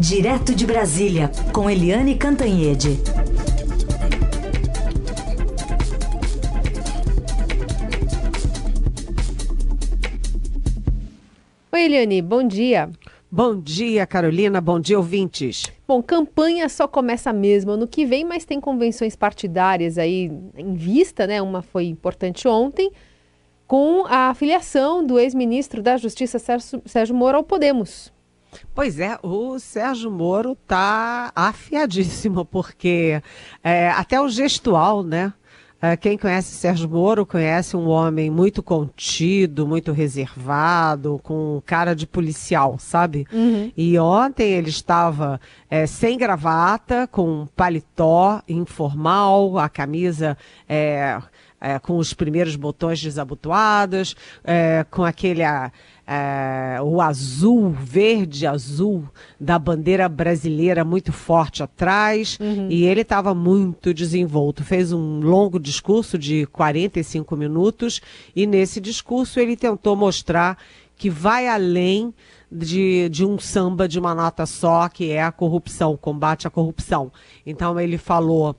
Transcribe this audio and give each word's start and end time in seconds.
Direto 0.00 0.54
de 0.54 0.66
Brasília, 0.66 1.30
com 1.52 1.68
Eliane 1.68 2.14
Cantanhede. 2.14 2.98
Oi, 11.70 11.82
Eliane, 11.84 12.22
bom 12.22 12.42
dia. 12.42 12.88
Bom 13.30 13.60
dia, 13.60 14.06
Carolina. 14.06 14.58
Bom 14.58 14.80
dia, 14.80 14.96
ouvintes. 14.96 15.70
Bom, 15.86 16.02
campanha 16.02 16.66
só 16.70 16.88
começa 16.88 17.30
mesmo 17.30 17.72
ano 17.72 17.86
que 17.86 18.06
vem, 18.06 18.24
mas 18.24 18.46
tem 18.46 18.58
convenções 18.58 19.14
partidárias 19.14 19.98
aí 19.98 20.32
em 20.56 20.72
vista, 20.72 21.26
né? 21.26 21.42
Uma 21.42 21.60
foi 21.60 21.84
importante 21.84 22.48
ontem, 22.48 22.90
com 23.66 24.06
a 24.06 24.30
afiliação 24.30 25.04
do 25.04 25.18
ex-ministro 25.18 25.82
da 25.82 25.98
Justiça 25.98 26.38
Sérgio, 26.38 26.80
Sérgio 26.86 27.14
Moro 27.14 27.36
ao 27.36 27.44
Podemos. 27.44 28.10
Pois 28.74 28.98
é, 28.98 29.18
o 29.22 29.58
Sérgio 29.58 30.10
Moro 30.10 30.52
está 30.52 31.32
afiadíssimo, 31.34 32.44
porque 32.44 33.22
é, 33.62 33.90
até 33.90 34.20
o 34.20 34.28
gestual, 34.28 35.02
né? 35.02 35.32
É, 35.82 35.96
quem 35.96 36.18
conhece 36.18 36.54
Sérgio 36.54 36.90
Moro 36.90 37.24
conhece 37.24 37.74
um 37.74 37.88
homem 37.88 38.28
muito 38.28 38.62
contido, 38.62 39.66
muito 39.66 39.92
reservado, 39.92 41.18
com 41.22 41.62
cara 41.64 41.94
de 41.94 42.06
policial, 42.06 42.78
sabe? 42.78 43.26
Uhum. 43.32 43.72
E 43.74 43.98
ontem 43.98 44.52
ele 44.52 44.68
estava 44.68 45.40
é, 45.70 45.86
sem 45.86 46.18
gravata, 46.18 47.06
com 47.06 47.48
paletó 47.56 48.42
informal, 48.46 49.58
a 49.58 49.70
camisa 49.70 50.36
é, 50.68 51.18
é, 51.60 51.78
com 51.78 51.96
os 51.98 52.12
primeiros 52.12 52.56
botões 52.56 53.00
desabotoados, 53.00 54.16
é, 54.42 54.84
com 54.90 55.04
aquele. 55.04 55.42
A, 55.42 55.70
é, 56.12 56.82
o 56.82 57.00
azul, 57.00 57.70
verde 57.70 58.44
azul 58.44 59.04
da 59.38 59.56
bandeira 59.60 60.08
brasileira 60.08 60.84
muito 60.84 61.12
forte 61.12 61.62
atrás, 61.62 62.36
uhum. 62.40 62.66
e 62.68 62.84
ele 62.84 63.02
estava 63.02 63.32
muito 63.32 63.94
desenvolto. 63.94 64.64
Fez 64.64 64.92
um 64.92 65.20
longo 65.20 65.60
discurso 65.60 66.18
de 66.18 66.46
45 66.46 67.36
minutos, 67.36 68.00
e 68.34 68.44
nesse 68.44 68.80
discurso 68.80 69.38
ele 69.38 69.56
tentou 69.56 69.94
mostrar 69.94 70.58
que 70.96 71.08
vai 71.08 71.46
além 71.46 72.12
de, 72.50 73.08
de 73.08 73.24
um 73.24 73.38
samba 73.38 73.86
de 73.86 74.00
uma 74.00 74.12
nota 74.12 74.44
só, 74.46 74.88
que 74.88 75.12
é 75.12 75.22
a 75.22 75.30
corrupção, 75.30 75.96
combate 75.96 76.44
à 76.44 76.50
corrupção. 76.50 77.12
Então 77.46 77.78
ele 77.78 77.96
falou 77.96 78.56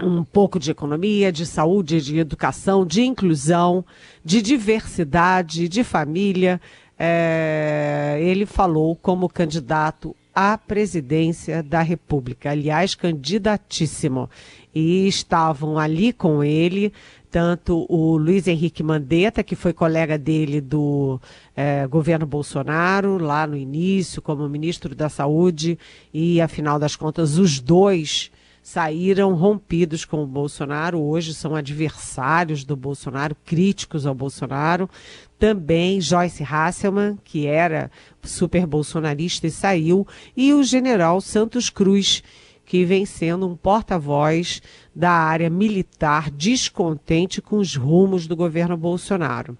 um 0.00 0.22
pouco 0.22 0.58
de 0.58 0.70
economia, 0.70 1.32
de 1.32 1.46
saúde, 1.46 2.00
de 2.00 2.18
educação, 2.18 2.84
de 2.84 3.02
inclusão, 3.02 3.84
de 4.24 4.42
diversidade, 4.42 5.68
de 5.68 5.82
família. 5.82 6.60
É, 6.98 8.18
ele 8.20 8.46
falou 8.46 8.96
como 8.96 9.28
candidato 9.28 10.14
à 10.34 10.58
presidência 10.58 11.62
da 11.62 11.80
República, 11.80 12.50
aliás, 12.50 12.94
candidatíssimo. 12.94 14.28
E 14.74 15.08
estavam 15.08 15.78
ali 15.78 16.12
com 16.12 16.44
ele 16.44 16.92
tanto 17.30 17.84
o 17.90 18.16
Luiz 18.16 18.46
Henrique 18.46 18.82
Mandetta, 18.82 19.42
que 19.42 19.54
foi 19.54 19.74
colega 19.74 20.16
dele 20.16 20.58
do 20.58 21.20
é, 21.54 21.86
governo 21.86 22.24
Bolsonaro, 22.24 23.18
lá 23.18 23.46
no 23.46 23.56
início, 23.56 24.22
como 24.22 24.48
ministro 24.48 24.94
da 24.94 25.10
Saúde, 25.10 25.78
e 26.14 26.40
afinal 26.40 26.78
das 26.78 26.96
contas, 26.96 27.36
os 27.36 27.60
dois 27.60 28.30
saíram 28.66 29.32
rompidos 29.32 30.04
com 30.04 30.24
o 30.24 30.26
Bolsonaro, 30.26 31.00
hoje 31.00 31.32
são 31.32 31.54
adversários 31.54 32.64
do 32.64 32.74
Bolsonaro, 32.74 33.36
críticos 33.44 34.04
ao 34.04 34.12
Bolsonaro. 34.12 34.90
Também 35.38 36.00
Joyce 36.00 36.42
Hasselman, 36.42 37.16
que 37.22 37.46
era 37.46 37.92
super 38.24 38.66
bolsonarista 38.66 39.46
e 39.46 39.52
saiu, 39.52 40.04
e 40.36 40.52
o 40.52 40.64
general 40.64 41.20
Santos 41.20 41.70
Cruz, 41.70 42.24
que 42.64 42.84
vem 42.84 43.06
sendo 43.06 43.46
um 43.46 43.54
porta-voz 43.54 44.60
da 44.92 45.12
área 45.12 45.48
militar 45.48 46.28
descontente 46.28 47.40
com 47.40 47.58
os 47.58 47.76
rumos 47.76 48.26
do 48.26 48.34
governo 48.34 48.76
Bolsonaro. 48.76 49.56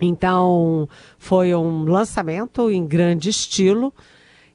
Então, 0.00 0.88
foi 1.18 1.54
um 1.54 1.84
lançamento 1.84 2.68
em 2.68 2.84
grande 2.84 3.28
estilo 3.28 3.94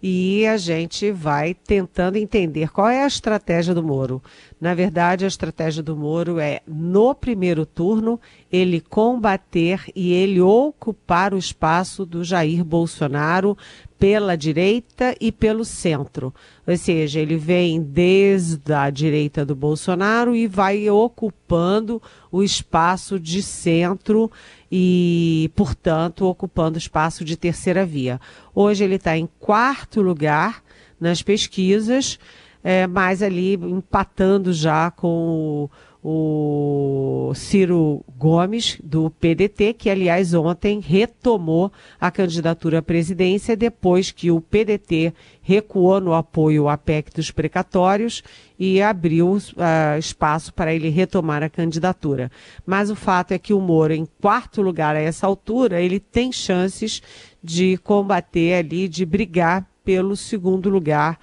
e 0.01 0.47
a 0.47 0.55
gente 0.57 1.11
vai 1.11 1.53
tentando 1.53 2.17
entender 2.17 2.71
qual 2.71 2.87
é 2.87 3.03
a 3.03 3.07
estratégia 3.07 3.73
do 3.73 3.83
Moro. 3.83 4.21
Na 4.59 4.73
verdade, 4.73 5.25
a 5.25 5.27
estratégia 5.27 5.83
do 5.83 5.95
Moro 5.95 6.39
é, 6.39 6.61
no 6.65 7.13
primeiro 7.13 7.65
turno, 7.65 8.19
ele 8.51 8.79
combater 8.79 9.83
e 9.95 10.13
ele 10.13 10.39
ocupar 10.41 11.33
o 11.33 11.38
espaço 11.38 12.05
do 12.05 12.23
Jair 12.23 12.63
Bolsonaro 12.63 13.57
pela 13.99 14.37
direita 14.37 15.13
e 15.19 15.29
pelo 15.29 15.65
centro. 15.65 16.33
Ou 16.65 16.77
seja, 16.77 17.19
ele 17.19 17.35
vem 17.35 17.81
desde 17.81 18.73
a 18.73 18.89
direita 18.89 19.45
do 19.45 19.53
Bolsonaro 19.53 20.33
e 20.33 20.47
vai 20.47 20.89
ocupando 20.89 22.01
o 22.31 22.41
espaço 22.41 23.19
de 23.19 23.43
centro 23.43 24.31
e, 24.71 25.51
portanto, 25.53 26.25
ocupando 26.25 26.75
o 26.75 26.79
espaço 26.79 27.25
de 27.25 27.35
terceira 27.35 27.85
via. 27.85 28.21
Hoje 28.55 28.85
ele 28.85 28.95
está 28.95 29.17
em 29.17 29.27
quarto 29.38 30.01
lugar 30.01 30.63
nas 30.97 31.21
pesquisas, 31.21 32.17
é, 32.63 32.88
mas 32.88 33.21
ali 33.21 33.55
empatando 33.55 34.53
já 34.53 34.89
com 34.91 35.65
o 35.65 35.69
o 36.03 37.33
Ciro 37.35 38.03
Gomes, 38.17 38.77
do 38.81 39.09
PDT, 39.09 39.73
que, 39.73 39.89
aliás, 39.89 40.33
ontem 40.33 40.79
retomou 40.79 41.71
a 41.99 42.09
candidatura 42.09 42.79
à 42.79 42.81
presidência 42.81 43.55
depois 43.55 44.09
que 44.09 44.31
o 44.31 44.39
PDT 44.39 45.13
recuou 45.41 45.99
no 45.99 46.13
apoio 46.13 46.69
à 46.69 46.77
PEC 46.77 47.13
dos 47.13 47.31
precatórios 47.31 48.23
e 48.57 48.81
abriu 48.81 49.31
uh, 49.33 49.97
espaço 49.97 50.53
para 50.53 50.73
ele 50.73 50.89
retomar 50.89 51.43
a 51.43 51.49
candidatura. 51.49 52.31
Mas 52.65 52.89
o 52.89 52.95
fato 52.95 53.33
é 53.33 53.39
que 53.39 53.53
o 53.53 53.59
Moro, 53.59 53.93
em 53.93 54.07
quarto 54.21 54.61
lugar 54.61 54.95
a 54.95 55.01
essa 55.01 55.27
altura, 55.27 55.81
ele 55.81 55.99
tem 55.99 56.31
chances 56.31 57.01
de 57.43 57.77
combater 57.77 58.53
ali, 58.53 58.88
de 58.88 59.05
brigar 59.05 59.67
pelo 59.83 60.15
segundo 60.15 60.69
lugar. 60.69 61.19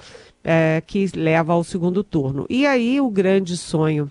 Uh, 0.46 0.78
que 0.86 1.10
leva 1.16 1.54
ao 1.54 1.64
segundo 1.64 2.04
turno. 2.04 2.46
E 2.48 2.66
aí 2.66 3.00
o 3.00 3.10
grande 3.10 3.56
sonho 3.56 4.08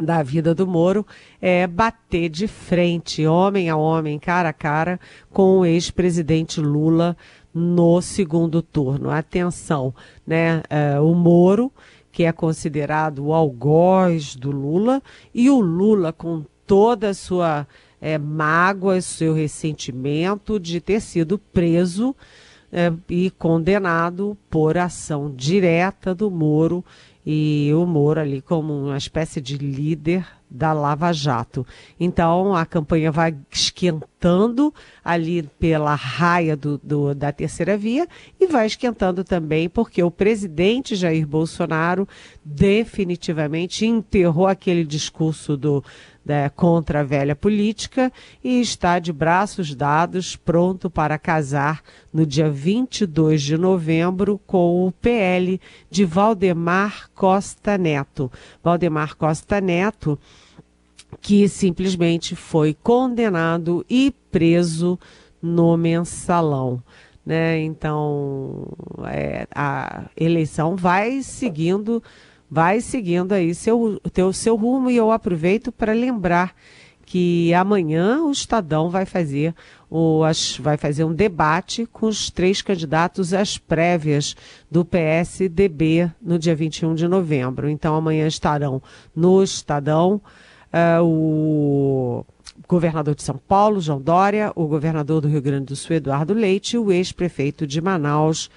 da 0.00 0.22
vida 0.22 0.54
do 0.54 0.66
Moro 0.66 1.06
é 1.40 1.66
bater 1.66 2.28
de 2.28 2.46
frente, 2.46 3.26
homem 3.26 3.70
a 3.70 3.76
homem, 3.76 4.18
cara 4.18 4.48
a 4.48 4.52
cara, 4.52 4.98
com 5.30 5.58
o 5.58 5.66
ex-presidente 5.66 6.60
Lula 6.60 7.16
no 7.54 8.00
segundo 8.00 8.62
turno. 8.62 9.10
Atenção, 9.10 9.94
né? 10.26 10.62
É, 10.68 10.98
o 10.98 11.14
Moro, 11.14 11.70
que 12.10 12.24
é 12.24 12.32
considerado 12.32 13.26
o 13.26 13.32
algoz 13.32 14.34
do 14.34 14.50
Lula, 14.50 15.02
e 15.34 15.48
o 15.50 15.60
Lula 15.60 16.12
com 16.12 16.44
toda 16.66 17.10
a 17.10 17.14
sua 17.14 17.66
é, 18.00 18.18
mágoa, 18.18 19.00
seu 19.00 19.34
ressentimento 19.34 20.58
de 20.58 20.80
ter 20.80 21.00
sido 21.00 21.38
preso 21.38 22.14
é, 22.72 22.92
e 23.08 23.30
condenado 23.30 24.36
por 24.48 24.78
ação 24.78 25.30
direta 25.30 26.14
do 26.14 26.30
Moro 26.30 26.82
e 27.24 27.70
o 27.74 27.86
Moro 27.86 28.20
ali 28.20 28.42
como 28.42 28.72
uma 28.72 28.96
espécie 28.96 29.40
de 29.40 29.56
líder 29.56 30.26
da 30.52 30.72
Lava 30.72 31.12
Jato. 31.12 31.66
Então 31.98 32.54
a 32.54 32.66
campanha 32.66 33.10
vai 33.10 33.34
esquentando 33.50 34.72
ali 35.04 35.42
pela 35.42 35.94
raia 35.94 36.56
do, 36.56 36.78
do, 36.78 37.14
da 37.14 37.32
terceira 37.32 37.76
via 37.76 38.06
e 38.38 38.46
vai 38.46 38.66
esquentando 38.66 39.24
também 39.24 39.68
porque 39.68 40.02
o 40.02 40.10
presidente 40.10 40.94
Jair 40.94 41.26
Bolsonaro 41.26 42.06
definitivamente 42.44 43.86
enterrou 43.86 44.46
aquele 44.46 44.84
discurso 44.84 45.56
do 45.56 45.82
né, 46.24 46.48
contra 46.50 47.00
a 47.00 47.04
velha 47.04 47.34
política 47.34 48.12
e 48.42 48.60
está 48.60 48.98
de 48.98 49.12
braços 49.12 49.74
dados, 49.74 50.36
pronto 50.36 50.88
para 50.88 51.18
casar 51.18 51.82
no 52.12 52.24
dia 52.24 52.48
22 52.48 53.42
de 53.42 53.58
novembro 53.58 54.40
com 54.46 54.86
o 54.86 54.92
PL 54.92 55.60
de 55.90 56.04
Valdemar 56.04 57.10
Costa 57.14 57.76
Neto. 57.76 58.30
Valdemar 58.62 59.16
Costa 59.16 59.60
Neto, 59.60 60.18
que 61.20 61.48
simplesmente 61.48 62.34
foi 62.34 62.74
condenado 62.82 63.84
e 63.88 64.14
preso 64.30 64.98
no 65.40 65.76
mensalão. 65.76 66.82
Né? 67.24 67.60
Então, 67.60 68.66
é, 69.06 69.46
a 69.54 70.06
eleição 70.16 70.74
vai 70.76 71.22
seguindo 71.22 72.02
vai 72.50 72.82
seguindo 72.82 73.32
aí 73.32 73.54
seu, 73.54 73.98
teu, 74.12 74.30
seu 74.30 74.56
rumo 74.56 74.90
e 74.90 74.96
eu 74.96 75.10
aproveito 75.10 75.72
para 75.72 75.94
lembrar 75.94 76.54
que 77.12 77.52
amanhã 77.54 78.22
o 78.22 78.30
Estadão 78.30 78.90
vai 78.90 79.06
fazer, 79.06 79.54
o, 79.90 80.22
as, 80.22 80.58
vai 80.58 80.76
fazer 80.76 81.04
um 81.04 81.14
debate 81.14 81.86
com 81.86 82.06
os 82.06 82.30
três 82.30 82.60
candidatos 82.60 83.32
às 83.32 83.56
prévias 83.56 84.36
do 84.70 84.84
PSDB 84.84 86.10
no 86.20 86.38
dia 86.38 86.54
21 86.54 86.94
de 86.94 87.08
novembro. 87.08 87.70
Então 87.70 87.94
amanhã 87.94 88.26
estarão 88.26 88.82
no 89.16 89.42
Estadão 89.42 90.20
uh, 90.72 91.04
o 91.04 92.24
governador 92.68 93.14
de 93.14 93.22
São 93.22 93.36
Paulo, 93.36 93.80
João 93.80 94.00
Dória, 94.00 94.52
o 94.54 94.66
governador 94.66 95.20
do 95.20 95.28
Rio 95.28 95.42
Grande 95.42 95.66
do 95.66 95.76
Sul, 95.76 95.96
Eduardo 95.96 96.32
Leite, 96.32 96.76
e 96.76 96.78
o 96.78 96.90
ex-prefeito 96.90 97.66
de 97.66 97.80
Manaus, 97.80 98.50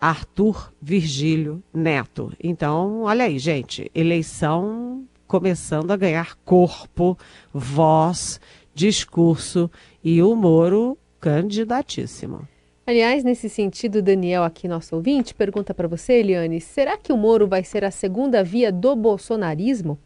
Arthur 0.00 0.72
Virgílio 0.80 1.62
Neto. 1.74 2.32
Então, 2.42 3.02
olha 3.02 3.24
aí, 3.24 3.38
gente, 3.38 3.90
eleição 3.94 5.04
começando 5.26 5.90
a 5.90 5.96
ganhar 5.96 6.36
corpo, 6.44 7.16
voz, 7.52 8.40
discurso 8.74 9.70
e 10.02 10.22
o 10.22 10.34
Moro 10.34 10.98
candidatíssimo. 11.20 12.48
Aliás, 12.86 13.22
nesse 13.22 13.48
sentido, 13.48 14.02
Daniel, 14.02 14.42
aqui 14.42 14.66
nosso 14.66 14.96
ouvinte, 14.96 15.34
pergunta 15.34 15.72
para 15.72 15.86
você, 15.86 16.14
Eliane, 16.14 16.60
será 16.60 16.96
que 16.96 17.12
o 17.12 17.16
Moro 17.16 17.46
vai 17.46 17.62
ser 17.62 17.84
a 17.84 17.90
segunda 17.90 18.42
via 18.42 18.72
do 18.72 18.96
bolsonarismo? 18.96 19.98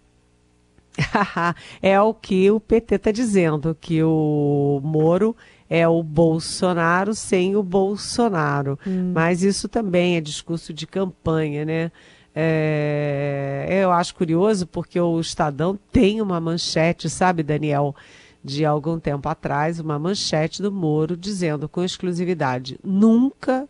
é 1.82 2.00
o 2.00 2.14
que 2.14 2.50
o 2.50 2.60
PT 2.60 2.94
está 2.94 3.10
dizendo, 3.10 3.76
que 3.80 4.02
o 4.02 4.80
Moro 4.82 5.36
é 5.68 5.86
o 5.88 6.02
Bolsonaro 6.02 7.14
sem 7.14 7.56
o 7.56 7.62
Bolsonaro. 7.62 8.78
Hum. 8.86 9.12
Mas 9.14 9.42
isso 9.42 9.68
também 9.68 10.16
é 10.16 10.20
discurso 10.20 10.72
de 10.72 10.86
campanha, 10.86 11.64
né? 11.64 11.92
É, 12.36 13.66
eu 13.70 13.92
acho 13.92 14.14
curioso 14.14 14.66
porque 14.66 14.98
o 14.98 15.20
Estadão 15.20 15.78
tem 15.92 16.20
uma 16.20 16.40
manchete, 16.40 17.08
sabe, 17.08 17.44
Daniel, 17.44 17.94
de 18.42 18.64
algum 18.64 18.98
tempo 18.98 19.28
atrás, 19.28 19.78
uma 19.78 19.98
manchete 19.98 20.60
do 20.60 20.72
Moro 20.72 21.16
dizendo 21.16 21.68
com 21.68 21.84
exclusividade: 21.84 22.78
nunca 22.82 23.68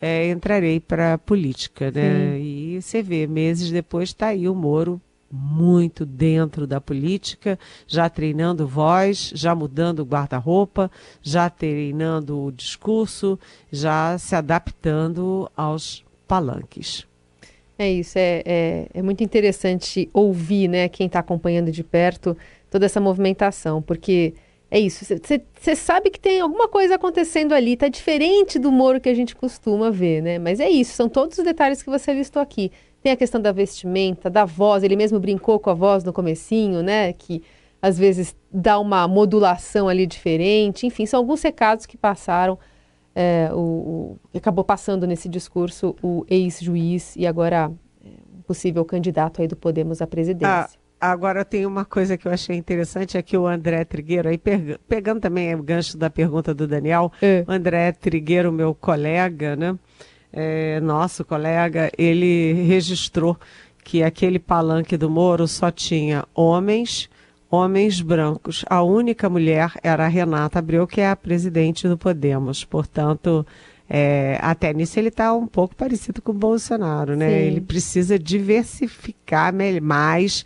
é, 0.00 0.28
entrarei 0.28 0.80
para 0.80 1.14
a 1.14 1.18
política, 1.18 1.90
né? 1.90 2.32
Sim. 2.32 2.42
E 2.42 2.82
você 2.82 3.02
vê, 3.02 3.26
meses 3.26 3.70
depois 3.70 4.10
está 4.10 4.28
aí 4.28 4.48
o 4.48 4.54
Moro 4.54 5.00
muito 5.34 6.06
dentro 6.06 6.66
da 6.66 6.80
política, 6.80 7.58
já 7.86 8.08
treinando 8.08 8.68
voz, 8.68 9.32
já 9.34 9.54
mudando 9.54 10.04
guarda-roupa, 10.04 10.88
já 11.20 11.50
treinando 11.50 12.38
o 12.40 12.52
discurso, 12.52 13.38
já 13.70 14.16
se 14.16 14.36
adaptando 14.36 15.50
aos 15.56 16.04
palanques. 16.28 17.04
É 17.76 17.90
isso, 17.90 18.16
é, 18.16 18.42
é, 18.46 18.86
é 18.94 19.02
muito 19.02 19.24
interessante 19.24 20.08
ouvir 20.12 20.68
né, 20.68 20.88
quem 20.88 21.08
está 21.08 21.18
acompanhando 21.18 21.72
de 21.72 21.82
perto 21.82 22.36
toda 22.70 22.86
essa 22.86 23.00
movimentação, 23.00 23.82
porque 23.82 24.34
é 24.70 24.78
isso, 24.78 25.04
você 25.04 25.76
sabe 25.76 26.10
que 26.10 26.18
tem 26.18 26.40
alguma 26.40 26.68
coisa 26.68 26.94
acontecendo 26.94 27.52
ali, 27.52 27.76
tá 27.76 27.88
diferente 27.88 28.58
do 28.58 28.72
Moro 28.72 29.00
que 29.00 29.08
a 29.08 29.14
gente 29.14 29.34
costuma 29.34 29.90
ver, 29.90 30.20
né? 30.20 30.38
Mas 30.38 30.58
é 30.58 30.68
isso, 30.68 30.94
são 30.94 31.08
todos 31.08 31.38
os 31.38 31.44
detalhes 31.44 31.82
que 31.82 31.90
você 31.90 32.12
listou 32.12 32.40
aqui. 32.42 32.72
Tem 33.04 33.12
a 33.12 33.16
questão 33.16 33.38
da 33.38 33.52
vestimenta, 33.52 34.30
da 34.30 34.46
voz, 34.46 34.82
ele 34.82 34.96
mesmo 34.96 35.20
brincou 35.20 35.60
com 35.60 35.68
a 35.68 35.74
voz 35.74 36.02
no 36.02 36.10
comecinho, 36.10 36.82
né? 36.82 37.12
Que 37.12 37.42
às 37.82 37.98
vezes 37.98 38.34
dá 38.50 38.78
uma 38.78 39.06
modulação 39.06 39.90
ali 39.90 40.06
diferente. 40.06 40.86
Enfim, 40.86 41.04
são 41.04 41.20
alguns 41.20 41.42
recados 41.42 41.84
que 41.84 41.98
passaram, 41.98 42.58
é, 43.14 43.50
o, 43.52 43.58
o, 43.58 44.18
acabou 44.34 44.64
passando 44.64 45.06
nesse 45.06 45.28
discurso 45.28 45.94
o 46.02 46.24
ex-juiz 46.30 47.14
e 47.14 47.26
agora 47.26 47.70
é, 48.02 48.08
possível 48.46 48.82
candidato 48.86 49.42
aí 49.42 49.48
do 49.48 49.54
Podemos 49.54 50.00
à 50.00 50.06
presidência. 50.06 50.78
Ah, 50.98 51.12
agora 51.12 51.44
tem 51.44 51.66
uma 51.66 51.84
coisa 51.84 52.16
que 52.16 52.26
eu 52.26 52.32
achei 52.32 52.56
interessante, 52.56 53.18
é 53.18 53.22
que 53.22 53.36
o 53.36 53.46
André 53.46 53.84
Trigueiro, 53.84 54.30
aí 54.30 54.40
pegando 54.88 55.20
também 55.20 55.54
o 55.54 55.62
gancho 55.62 55.98
da 55.98 56.08
pergunta 56.08 56.54
do 56.54 56.66
Daniel, 56.66 57.12
é. 57.20 57.44
o 57.46 57.52
André 57.52 57.92
Trigueiro, 57.92 58.50
meu 58.50 58.74
colega, 58.74 59.54
né? 59.56 59.78
É, 60.36 60.80
nosso 60.80 61.24
colega, 61.24 61.90
ele 61.96 62.52
registrou 62.66 63.38
que 63.84 64.02
aquele 64.02 64.38
palanque 64.38 64.96
do 64.96 65.08
Moro 65.08 65.46
só 65.46 65.70
tinha 65.70 66.24
homens, 66.34 67.08
homens 67.48 68.00
brancos. 68.00 68.64
A 68.68 68.82
única 68.82 69.28
mulher 69.30 69.72
era 69.82 70.06
a 70.06 70.08
Renata 70.08 70.58
Abreu, 70.58 70.86
que 70.86 71.00
é 71.00 71.08
a 71.08 71.14
presidente 71.14 71.86
do 71.86 71.96
Podemos. 71.96 72.64
Portanto, 72.64 73.46
é, 73.88 74.38
até 74.40 74.72
nisso 74.72 74.98
ele 74.98 75.08
está 75.08 75.32
um 75.32 75.46
pouco 75.46 75.76
parecido 75.76 76.20
com 76.20 76.32
o 76.32 76.34
Bolsonaro, 76.34 77.14
né? 77.14 77.28
Sim. 77.28 77.34
Ele 77.34 77.60
precisa 77.60 78.18
diversificar 78.18 79.52
mais 79.80 80.44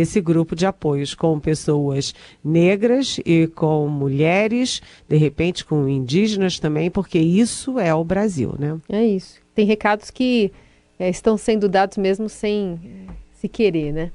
esse 0.00 0.20
grupo 0.20 0.54
de 0.54 0.66
apoios 0.66 1.14
com 1.14 1.38
pessoas 1.40 2.14
negras 2.44 3.18
e 3.24 3.46
com 3.48 3.88
mulheres, 3.88 4.82
de 5.08 5.16
repente 5.16 5.64
com 5.64 5.88
indígenas 5.88 6.58
também, 6.58 6.90
porque 6.90 7.18
isso 7.18 7.78
é 7.78 7.94
o 7.94 8.04
Brasil, 8.04 8.54
né? 8.58 8.78
É 8.88 9.04
isso. 9.04 9.40
Tem 9.54 9.64
recados 9.64 10.10
que 10.10 10.52
é, 10.98 11.08
estão 11.08 11.36
sendo 11.36 11.68
dados 11.68 11.96
mesmo 11.96 12.28
sem 12.28 12.78
é, 12.84 13.12
se 13.34 13.48
querer, 13.48 13.92
né? 13.92 14.10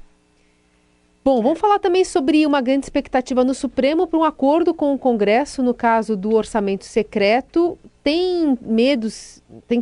Bom, 1.24 1.40
vamos 1.40 1.60
falar 1.60 1.78
também 1.78 2.04
sobre 2.04 2.44
uma 2.44 2.60
grande 2.60 2.84
expectativa 2.84 3.44
no 3.44 3.54
Supremo 3.54 4.08
para 4.08 4.18
um 4.18 4.24
acordo 4.24 4.74
com 4.74 4.92
o 4.92 4.98
Congresso 4.98 5.62
no 5.62 5.72
caso 5.72 6.16
do 6.16 6.34
orçamento 6.34 6.84
secreto. 6.84 7.78
Tem 8.02 8.58
medos, 8.60 9.40
tem 9.68 9.80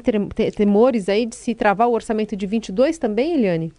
temores 0.55 1.09
aí 1.09 1.25
de 1.25 1.35
se 1.35 1.55
travar 1.55 1.89
o 1.89 1.93
orçamento 1.93 2.37
de 2.37 2.47
22 2.47 2.99
também, 2.99 3.33
Eliane? 3.33 3.73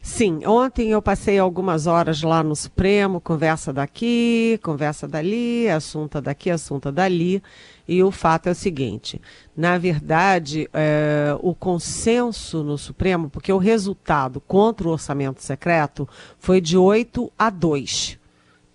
Sim, 0.00 0.40
ontem 0.46 0.90
eu 0.90 1.02
passei 1.02 1.38
algumas 1.38 1.86
horas 1.86 2.22
lá 2.22 2.42
no 2.42 2.54
Supremo, 2.54 3.20
conversa 3.20 3.72
daqui, 3.72 4.58
conversa 4.62 5.08
dali, 5.08 5.68
assunto 5.68 6.20
daqui, 6.20 6.50
assunto 6.50 6.92
dali. 6.92 7.42
E 7.86 8.02
o 8.02 8.10
fato 8.10 8.48
é 8.48 8.52
o 8.52 8.54
seguinte: 8.54 9.20
na 9.56 9.76
verdade, 9.76 10.68
é, 10.72 11.36
o 11.40 11.54
consenso 11.54 12.62
no 12.62 12.78
Supremo, 12.78 13.28
porque 13.28 13.52
o 13.52 13.58
resultado 13.58 14.40
contra 14.40 14.88
o 14.88 14.92
orçamento 14.92 15.42
secreto 15.42 16.08
foi 16.38 16.60
de 16.60 16.76
8 16.76 17.30
a 17.38 17.50
2. 17.50 18.18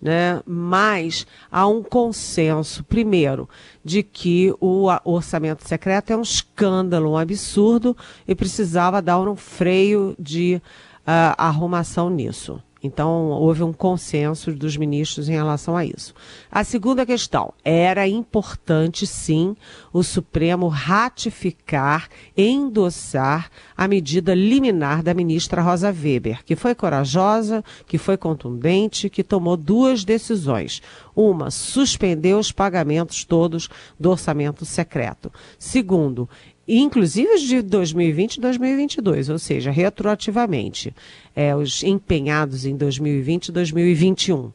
Né? 0.02 0.42
Mas 0.44 1.26
há 1.50 1.66
um 1.66 1.82
consenso, 1.82 2.84
primeiro, 2.84 3.48
de 3.82 4.02
que 4.02 4.54
o 4.60 4.88
orçamento 5.02 5.66
secreto 5.66 6.12
é 6.12 6.16
um 6.16 6.20
escândalo, 6.20 7.12
um 7.12 7.16
absurdo 7.16 7.96
e 8.28 8.34
precisava 8.34 9.00
dar 9.00 9.18
um 9.20 9.34
freio 9.34 10.14
de 10.18 10.60
uh, 11.06 11.34
arrumação 11.36 12.10
nisso. 12.10 12.60
Então, 12.86 13.30
houve 13.30 13.62
um 13.62 13.72
consenso 13.72 14.52
dos 14.52 14.76
ministros 14.76 15.26
em 15.26 15.32
relação 15.32 15.74
a 15.74 15.86
isso. 15.86 16.14
A 16.52 16.62
segunda 16.62 17.06
questão: 17.06 17.54
era 17.64 18.06
importante, 18.06 19.06
sim, 19.06 19.56
o 19.90 20.02
Supremo 20.02 20.68
ratificar, 20.68 22.10
endossar 22.36 23.50
a 23.74 23.88
medida 23.88 24.34
liminar 24.34 25.02
da 25.02 25.14
ministra 25.14 25.62
Rosa 25.62 25.88
Weber, 25.88 26.44
que 26.44 26.54
foi 26.54 26.74
corajosa, 26.74 27.64
que 27.86 27.96
foi 27.96 28.18
contundente, 28.18 29.08
que 29.08 29.24
tomou 29.24 29.56
duas 29.56 30.04
decisões. 30.04 30.82
Uma, 31.16 31.50
suspender 31.50 32.34
os 32.34 32.52
pagamentos 32.52 33.24
todos 33.24 33.70
do 33.98 34.10
orçamento 34.10 34.66
secreto. 34.66 35.32
Segundo, 35.58 36.28
inclusive 36.66 37.34
os 37.34 37.42
de 37.42 37.62
2020 37.62 38.36
e 38.36 38.40
2022, 38.40 39.28
ou 39.28 39.38
seja, 39.38 39.70
retroativamente, 39.70 40.94
é, 41.34 41.54
os 41.54 41.82
empenhados 41.82 42.64
em 42.64 42.76
2020 42.76 43.48
e 43.48 43.52
2021. 43.52 44.52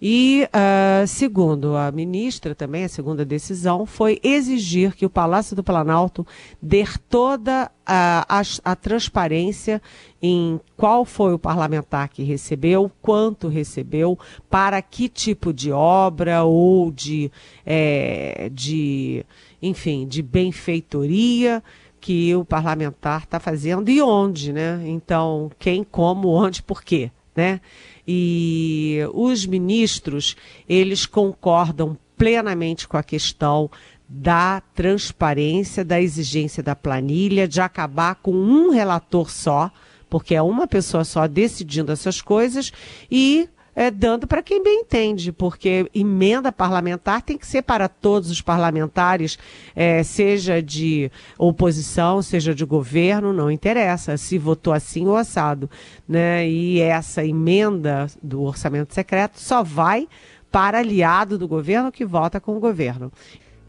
E, 0.00 0.46
uh, 0.46 1.06
segundo 1.06 1.76
a 1.76 1.90
ministra, 1.90 2.54
também 2.54 2.84
a 2.84 2.88
segunda 2.88 3.24
decisão 3.24 3.84
foi 3.84 4.18
exigir 4.22 4.94
que 4.94 5.04
o 5.04 5.10
Palácio 5.10 5.54
do 5.54 5.62
Planalto 5.62 6.26
dê 6.60 6.84
toda 7.08 7.70
a, 7.84 8.26
a, 8.28 8.42
a 8.64 8.76
transparência 8.76 9.82
em 10.22 10.60
qual 10.76 11.04
foi 11.04 11.34
o 11.34 11.38
parlamentar 11.38 12.08
que 12.08 12.22
recebeu, 12.22 12.90
quanto 13.02 13.48
recebeu, 13.48 14.18
para 14.48 14.80
que 14.80 15.08
tipo 15.08 15.52
de 15.52 15.72
obra 15.72 16.44
ou 16.44 16.90
de, 16.90 17.30
é, 17.66 18.50
de 18.52 19.24
enfim, 19.62 20.06
de 20.06 20.22
benfeitoria 20.22 21.62
que 22.00 22.34
o 22.34 22.44
parlamentar 22.44 23.24
está 23.24 23.38
fazendo 23.38 23.90
e 23.90 24.00
onde, 24.00 24.52
né? 24.52 24.82
Então, 24.86 25.50
quem, 25.58 25.84
como, 25.84 26.28
onde, 26.28 26.62
por 26.62 26.82
quê, 26.82 27.10
né? 27.36 27.60
E 28.06 28.98
os 29.12 29.46
ministros, 29.46 30.36
eles 30.68 31.06
concordam 31.06 31.96
plenamente 32.16 32.88
com 32.88 32.96
a 32.96 33.02
questão 33.02 33.70
da 34.08 34.60
transparência, 34.74 35.84
da 35.84 36.00
exigência 36.00 36.62
da 36.62 36.74
planilha, 36.74 37.46
de 37.46 37.60
acabar 37.60 38.16
com 38.16 38.32
um 38.32 38.70
relator 38.70 39.30
só, 39.30 39.70
porque 40.08 40.34
é 40.34 40.42
uma 40.42 40.66
pessoa 40.66 41.04
só 41.04 41.28
decidindo 41.28 41.92
essas 41.92 42.20
coisas, 42.20 42.72
e 43.08 43.48
é, 43.80 43.90
dando 43.90 44.26
para 44.26 44.42
quem 44.42 44.62
bem 44.62 44.80
entende, 44.80 45.32
porque 45.32 45.88
emenda 45.94 46.52
parlamentar 46.52 47.22
tem 47.22 47.38
que 47.38 47.46
ser 47.46 47.62
para 47.62 47.88
todos 47.88 48.30
os 48.30 48.42
parlamentares, 48.42 49.38
é, 49.74 50.02
seja 50.02 50.62
de 50.62 51.10
oposição, 51.38 52.20
seja 52.20 52.54
de 52.54 52.62
governo, 52.66 53.32
não 53.32 53.50
interessa 53.50 54.18
se 54.18 54.36
votou 54.36 54.74
assim 54.74 55.06
ou 55.06 55.16
assado. 55.16 55.70
Né? 56.06 56.46
E 56.46 56.78
essa 56.78 57.24
emenda 57.24 58.06
do 58.22 58.42
orçamento 58.42 58.92
secreto 58.92 59.40
só 59.40 59.62
vai 59.62 60.06
para 60.52 60.80
aliado 60.80 61.38
do 61.38 61.48
governo 61.48 61.90
que 61.90 62.04
vota 62.04 62.38
com 62.38 62.54
o 62.54 62.60
governo. 62.60 63.10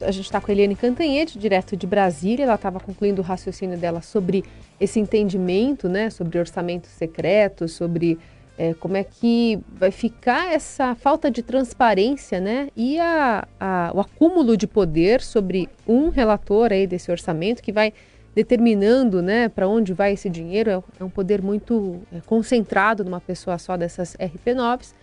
A 0.02 0.12
gente 0.12 0.26
está 0.26 0.42
com 0.42 0.52
a 0.52 0.54
Eliane 0.54 0.76
Cantanhete, 0.76 1.40
direto 1.40 1.78
de 1.78 1.88
Brasília. 1.88 2.44
Ela 2.44 2.56
estava 2.56 2.82
concluindo 2.82 3.22
o 3.22 3.24
raciocínio 3.24 3.78
dela 3.78 4.02
sobre 4.02 4.44
esse 4.78 5.00
entendimento, 5.00 5.88
né, 5.88 6.10
sobre 6.10 6.38
orçamento 6.38 6.88
secreto, 6.88 7.70
sobre 7.70 8.20
é, 8.62 8.76
como 8.76 8.96
é 8.96 9.04
que 9.04 9.60
vai 9.74 9.90
ficar 9.90 10.54
essa 10.54 10.94
falta 10.94 11.32
de 11.32 11.42
transparência, 11.42 12.40
né? 12.40 12.70
E 12.78 13.00
a, 13.00 13.48
a, 13.60 13.92
o 13.92 14.00
acúmulo 14.00 14.56
de 14.56 14.68
poder 14.68 15.20
sobre 15.20 15.68
um 15.88 16.10
relator 16.10 16.72
aí 16.72 16.86
desse 16.86 17.12
orçamento 17.12 17.64
que 17.64 17.72
vai 17.72 17.92
determinando 18.36 19.20
né, 19.20 19.50
para 19.50 19.68
onde 19.68 19.94
vai 19.94 20.14
esse 20.14 20.30
dinheiro, 20.30 20.70
é, 20.70 20.84
é 21.00 21.04
um 21.04 21.10
poder 21.10 21.42
muito 21.42 22.02
é, 22.14 22.22
concentrado 22.22 23.04
numa 23.04 23.20
pessoa 23.20 23.58
só 23.58 23.76
dessas 23.76 24.16
RP9s, 24.18 24.94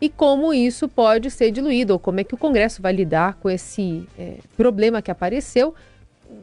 e 0.00 0.08
como 0.08 0.54
isso 0.54 0.88
pode 0.88 1.28
ser 1.28 1.50
diluído, 1.50 1.94
ou 1.94 1.98
como 1.98 2.20
é 2.20 2.24
que 2.24 2.36
o 2.36 2.38
Congresso 2.38 2.80
vai 2.80 2.92
lidar 2.92 3.34
com 3.42 3.50
esse 3.50 4.06
é, 4.16 4.34
problema 4.56 5.02
que 5.02 5.10
apareceu. 5.10 5.74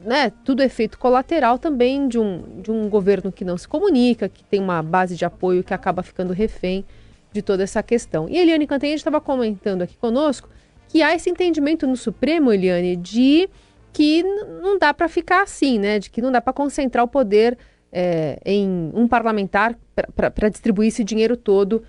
Né, 0.03 0.31
tudo 0.43 0.61
é 0.61 0.65
efeito 0.65 0.99
colateral 0.99 1.57
também 1.57 2.07
de 2.07 2.19
um, 2.19 2.61
de 2.61 2.71
um 2.71 2.89
governo 2.89 3.31
que 3.31 3.45
não 3.45 3.57
se 3.57 3.67
comunica, 3.67 4.29
que 4.29 4.43
tem 4.43 4.59
uma 4.59 4.81
base 4.81 5.15
de 5.15 5.25
apoio 5.25 5.63
que 5.63 5.73
acaba 5.73 6.03
ficando 6.03 6.33
refém 6.33 6.85
de 7.31 7.41
toda 7.41 7.63
essa 7.63 7.83
questão. 7.83 8.27
E 8.29 8.37
a 8.37 8.41
Eliane 8.41 8.65
Cantanhede 8.65 8.97
estava 8.97 9.19
comentando 9.19 9.81
aqui 9.81 9.97
conosco 9.97 10.49
que 10.87 11.01
há 11.01 11.13
esse 11.13 11.29
entendimento 11.29 11.85
no 11.85 11.97
Supremo, 11.97 12.51
Eliane, 12.51 12.95
de 12.95 13.49
que 13.91 14.23
não 14.23 14.77
dá 14.77 14.93
para 14.93 15.07
ficar 15.07 15.41
assim, 15.43 15.79
né? 15.79 15.99
De 15.99 16.09
que 16.09 16.21
não 16.21 16.31
dá 16.31 16.41
para 16.41 16.53
concentrar 16.53 17.03
o 17.03 17.07
poder 17.07 17.57
é, 17.91 18.39
em 18.45 18.91
um 18.93 19.07
parlamentar 19.07 19.75
para 20.15 20.49
distribuir 20.49 20.89
esse 20.89 21.03
dinheiro 21.03 21.37
todo 21.37 21.83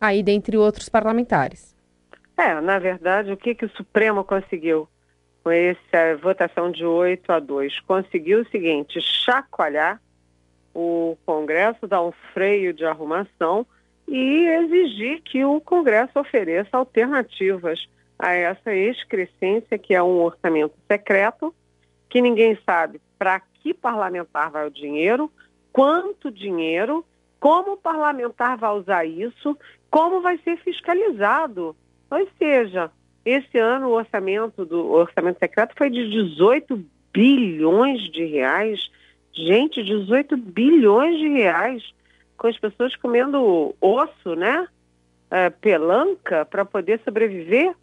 aí 0.00 0.22
dentre 0.22 0.56
outros 0.56 0.88
parlamentares. 0.88 1.74
É, 2.36 2.60
na 2.60 2.78
verdade, 2.78 3.30
o 3.30 3.36
que, 3.36 3.54
que 3.54 3.64
o 3.64 3.70
Supremo 3.70 4.24
conseguiu 4.24 4.88
com 5.42 5.50
essa 5.50 6.16
votação 6.20 6.70
de 6.70 6.84
8 6.84 7.30
a 7.32 7.38
2? 7.38 7.80
Conseguiu 7.80 8.40
o 8.40 8.48
seguinte, 8.48 9.00
chacoalhar 9.00 10.00
o 10.74 11.16
Congresso, 11.26 11.86
dar 11.86 12.02
um 12.02 12.12
freio 12.32 12.72
de 12.72 12.84
arrumação 12.84 13.66
e 14.08 14.46
exigir 14.46 15.20
que 15.22 15.44
o 15.44 15.60
Congresso 15.60 16.18
ofereça 16.18 16.76
alternativas 16.76 17.86
a 18.18 18.32
essa 18.32 18.74
excrescência, 18.74 19.78
que 19.78 19.94
é 19.94 20.02
um 20.02 20.22
orçamento 20.22 20.74
secreto, 20.90 21.54
que 22.08 22.20
ninguém 22.20 22.56
sabe 22.64 23.00
para 23.18 23.40
que 23.40 23.74
parlamentar 23.74 24.50
vai 24.50 24.66
o 24.66 24.70
dinheiro, 24.70 25.30
quanto 25.72 26.30
dinheiro, 26.30 27.04
como 27.40 27.72
o 27.72 27.76
parlamentar 27.76 28.56
vai 28.56 28.70
usar 28.72 29.04
isso, 29.04 29.56
como 29.90 30.20
vai 30.20 30.38
ser 30.38 30.56
fiscalizado. 30.58 31.74
Ou 32.10 32.28
seja, 32.38 32.90
esse 33.24 33.58
ano 33.58 33.88
o 33.88 33.92
orçamento 33.92 34.64
do 34.64 34.84
o 34.84 34.92
orçamento 34.92 35.38
secreto 35.38 35.74
foi 35.76 35.90
de 35.90 36.10
18 36.10 36.84
bilhões 37.12 38.02
de 38.10 38.24
reais. 38.24 38.90
Gente, 39.32 39.82
18 39.82 40.36
bilhões 40.36 41.18
de 41.18 41.28
reais 41.28 41.82
com 42.36 42.48
as 42.48 42.58
pessoas 42.58 42.96
comendo 42.96 43.74
osso, 43.80 44.34
né? 44.34 44.66
É, 45.30 45.48
pelanca 45.48 46.44
para 46.44 46.64
poder 46.64 47.00
sobreviver, 47.04 47.74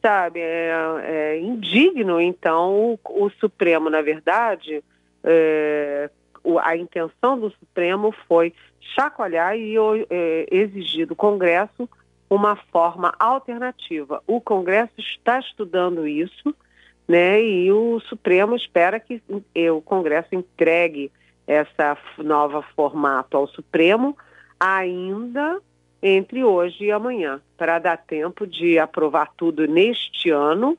sabe? 0.00 0.40
É, 0.40 0.72
é 1.02 1.40
indigno. 1.40 2.20
Então, 2.20 2.72
o, 2.72 2.98
o, 3.04 3.30
Supremo, 3.40 3.90
na 3.90 4.00
verdade, 4.00 4.82
é, 5.22 6.08
o, 6.42 6.58
a 6.58 6.76
intenção 6.76 7.38
do 7.38 7.50
Supremo 7.50 8.14
foi 8.26 8.54
chacoalhar 8.94 9.56
e 9.56 9.74
é, 10.08 10.46
exigir 10.50 11.06
do 11.06 11.16
Congresso 11.16 11.88
uma 12.28 12.56
forma 12.56 13.14
alternativa. 13.18 14.22
O 14.26 14.40
Congresso 14.40 14.94
está 14.98 15.38
estudando 15.38 16.06
isso, 16.06 16.54
né? 17.06 17.42
E 17.42 17.70
o 17.70 18.00
Supremo 18.00 18.56
espera 18.56 18.98
que 18.98 19.22
o 19.70 19.80
Congresso 19.82 20.34
entregue 20.34 21.10
essa 21.46 21.96
nova 22.18 22.62
formato 22.74 23.36
ao 23.36 23.46
Supremo 23.46 24.16
ainda 24.58 25.60
entre 26.02 26.44
hoje 26.44 26.84
e 26.84 26.92
amanhã, 26.92 27.40
para 27.56 27.78
dar 27.78 27.96
tempo 27.96 28.46
de 28.46 28.78
aprovar 28.78 29.32
tudo 29.38 29.66
neste 29.66 30.28
ano, 30.28 30.76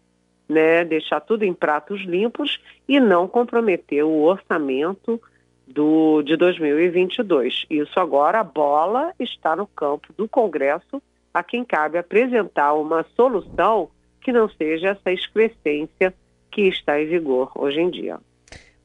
né, 0.47 0.85
deixar 0.85 1.19
tudo 1.19 1.43
em 1.43 1.51
pratos 1.51 2.01
limpos 2.01 2.59
e 2.87 2.99
não 2.99 3.27
comprometer 3.27 4.03
o 4.03 4.21
orçamento 4.21 5.19
do, 5.65 6.21
de 6.21 6.37
2022. 6.37 7.65
Isso 7.71 7.99
agora, 7.99 8.41
a 8.41 8.43
bola 8.43 9.13
está 9.19 9.55
no 9.55 9.65
campo 9.65 10.13
do 10.15 10.27
Congresso, 10.27 11.01
a 11.35 11.43
quem 11.43 11.65
cabe 11.65 11.97
apresentar 11.97 12.73
uma 12.75 13.05
solução 13.13 13.89
que 14.21 14.31
não 14.31 14.47
seja 14.47 14.91
essa 14.91 15.11
excrescência 15.11 16.13
que 16.49 16.61
está 16.61 17.01
em 17.01 17.07
vigor 17.07 17.51
hoje 17.55 17.81
em 17.81 17.89
dia. 17.89 18.17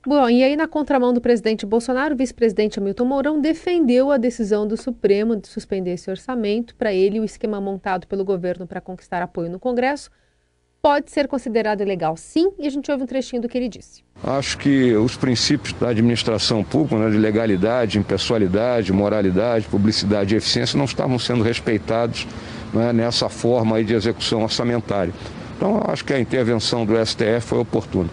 Bom, 0.04 0.28
e 0.28 0.42
aí 0.42 0.56
na 0.56 0.66
contramão 0.66 1.12
do 1.12 1.20
presidente 1.20 1.64
Bolsonaro, 1.64 2.14
o 2.14 2.18
vice-presidente 2.18 2.80
Hamilton 2.80 3.04
Mourão 3.04 3.40
defendeu 3.40 4.10
a 4.10 4.16
decisão 4.16 4.66
do 4.66 4.76
Supremo 4.76 5.36
de 5.36 5.46
suspender 5.46 5.92
esse 5.92 6.10
orçamento. 6.10 6.74
Para 6.74 6.92
ele, 6.92 7.20
o 7.20 7.24
esquema 7.24 7.60
montado 7.60 8.08
pelo 8.08 8.24
governo 8.24 8.66
para 8.66 8.80
conquistar 8.80 9.22
apoio 9.22 9.48
no 9.48 9.60
Congresso 9.60 10.10
pode 10.82 11.10
ser 11.10 11.28
considerado 11.28 11.82
ilegal, 11.82 12.16
sim, 12.16 12.52
e 12.58 12.66
a 12.66 12.70
gente 12.70 12.90
ouve 12.90 13.04
um 13.04 13.06
trechinho 13.06 13.42
do 13.42 13.48
que 13.48 13.56
ele 13.56 13.68
disse. 13.68 14.02
Acho 14.22 14.58
que 14.58 14.94
os 14.94 15.16
princípios 15.16 15.72
da 15.74 15.88
administração 15.88 16.64
pública, 16.64 16.96
né, 16.96 17.10
de 17.10 17.18
legalidade, 17.18 17.98
impessoalidade, 17.98 18.92
moralidade, 18.92 19.66
publicidade 19.68 20.34
e 20.34 20.38
eficiência 20.38 20.76
não 20.76 20.84
estavam 20.84 21.18
sendo 21.18 21.42
respeitados 21.42 22.26
né, 22.72 22.92
nessa 22.92 23.28
forma 23.28 23.76
aí 23.76 23.84
de 23.84 23.94
execução 23.94 24.42
orçamentária. 24.42 25.12
Então, 25.56 25.82
acho 25.86 26.04
que 26.04 26.12
a 26.12 26.18
intervenção 26.18 26.86
do 26.86 26.94
STF 27.04 27.40
foi 27.42 27.58
oportuna. 27.58 28.08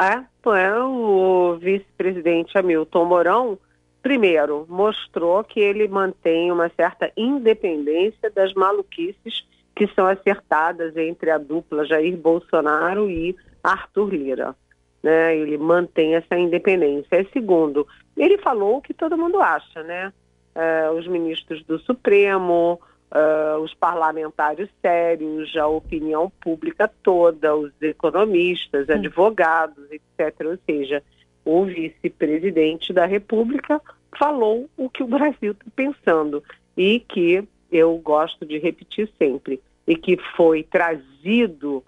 É, 0.00 0.22
é, 0.56 0.82
o 0.82 1.58
vice-presidente 1.60 2.56
Hamilton 2.56 3.04
Mourão, 3.04 3.58
primeiro, 4.02 4.66
mostrou 4.66 5.44
que 5.44 5.60
ele 5.60 5.86
mantém 5.88 6.50
uma 6.50 6.70
certa 6.70 7.12
independência 7.14 8.30
das 8.30 8.54
maluquices 8.54 9.44
que 9.74 9.86
são 9.94 10.06
acertadas 10.06 10.96
entre 10.96 11.30
a 11.30 11.38
dupla 11.38 11.84
Jair 11.84 12.16
Bolsonaro 12.16 13.10
e 13.10 13.36
Arthur 13.62 14.14
Lira. 14.14 14.56
Né? 15.02 15.36
Ele 15.36 15.56
mantém 15.56 16.14
essa 16.14 16.36
independência. 16.36 17.20
E 17.20 17.28
segundo, 17.32 17.86
ele 18.16 18.38
falou 18.38 18.76
o 18.76 18.82
que 18.82 18.92
todo 18.92 19.16
mundo 19.16 19.40
acha, 19.40 19.82
né? 19.82 20.12
É, 20.54 20.90
os 20.90 21.06
ministros 21.06 21.64
do 21.64 21.78
Supremo, 21.78 22.78
uh, 23.10 23.58
os 23.60 23.74
parlamentares 23.74 24.68
sérios, 24.80 25.54
a 25.56 25.66
opinião 25.66 26.30
pública 26.40 26.90
toda, 27.02 27.54
os 27.54 27.72
economistas, 27.80 28.88
hum. 28.88 28.92
advogados, 28.92 29.84
etc. 29.90 30.46
Ou 30.46 30.58
seja, 30.66 31.02
o 31.44 31.64
vice-presidente 31.64 32.92
da 32.92 33.06
República 33.06 33.80
falou 34.18 34.68
o 34.76 34.90
que 34.90 35.02
o 35.02 35.06
Brasil 35.06 35.52
está 35.52 35.66
pensando 35.74 36.42
e 36.76 37.00
que 37.00 37.46
eu 37.70 37.96
gosto 37.98 38.44
de 38.44 38.58
repetir 38.58 39.10
sempre 39.18 39.60
e 39.86 39.96
que 39.96 40.16
foi 40.36 40.62
trazido 40.62 41.84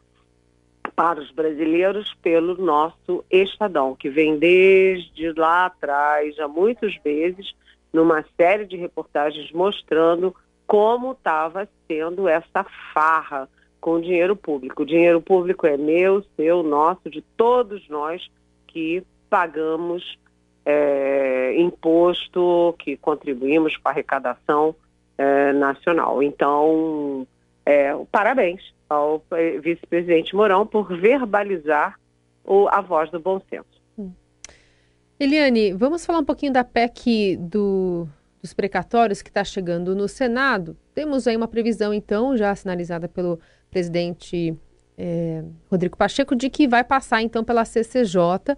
para 0.95 1.21
os 1.21 1.31
brasileiros 1.31 2.13
pelo 2.23 2.57
nosso 2.57 3.25
Estadão, 3.31 3.95
que 3.95 4.11
vem 4.11 4.39
desde 4.39 5.33
lá 5.33 5.67
atrás, 5.67 6.39
há 6.39 6.49
muitos 6.49 6.99
meses, 7.05 7.55
numa 7.93 8.25
série 8.37 8.67
de 8.67 8.77
reportagens 8.77 9.51
mostrando 9.53 10.35
como 10.67 11.13
estava 11.13 11.69
sendo 11.87 12.29
essa 12.29 12.65
farra 12.93 13.49
com 13.81 13.95
o 13.95 14.01
dinheiro 14.01 14.35
público. 14.35 14.83
O 14.83 14.87
dinheiro 14.87 15.21
público 15.21 15.67
é 15.67 15.77
meu, 15.77 16.25
seu, 16.37 16.63
nosso, 16.63 17.11
de 17.11 17.21
todos 17.37 17.89
nós 17.89 18.31
que 18.67 19.03
pagamos 19.29 20.19
é, 20.65 21.55
imposto, 21.59 22.75
que 22.79 22.97
contribuímos 22.97 23.77
para 23.77 23.93
arrecadação 23.93 24.75
é, 25.23 25.53
nacional. 25.53 26.23
Então, 26.23 27.27
é, 27.65 27.95
parabéns 28.11 28.61
ao 28.89 29.23
vice-presidente 29.63 30.35
Mourão 30.35 30.67
por 30.67 30.89
verbalizar 30.99 31.99
o, 32.45 32.69
a 32.69 32.81
voz 32.81 33.11
do 33.11 33.21
bom 33.21 33.41
senso. 33.49 33.83
Eliane, 35.19 35.73
vamos 35.73 36.05
falar 36.05 36.19
um 36.19 36.25
pouquinho 36.25 36.53
da 36.53 36.65
PEC 36.65 37.37
do 37.37 38.09
dos 38.43 38.53
precatórios 38.53 39.23
que 39.23 39.31
está 39.31 39.45
chegando 39.45 39.95
no 39.95 40.09
Senado, 40.09 40.77
temos 40.93 41.29
aí 41.29 41.37
uma 41.37 41.47
previsão, 41.47 41.95
então, 41.95 42.37
já 42.37 42.53
sinalizada 42.57 43.07
pelo 43.07 43.39
presidente 43.71 44.59
é, 44.99 45.45
Rodrigo 45.71 45.97
Pacheco, 45.97 46.35
de 46.35 46.51
que 46.51 46.67
vai 46.67 46.83
passar, 46.83 47.23
então, 47.23 47.45
pela 47.45 47.65
CCJ. 47.65 48.57